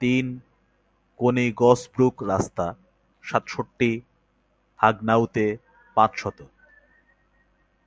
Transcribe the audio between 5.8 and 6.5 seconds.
পাঁচশত